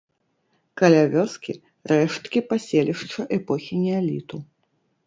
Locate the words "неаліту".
3.85-4.47